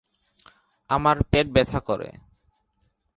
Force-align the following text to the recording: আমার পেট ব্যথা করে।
আমার 0.89 1.17
পেট 1.23 1.45
ব্যথা 1.53 1.79
করে। 1.79 2.09